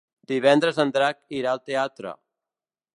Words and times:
Divendres 0.31 0.79
en 0.85 0.95
Drac 0.97 1.21
irà 1.41 1.53
al 1.55 1.63
teatre. 1.69 2.19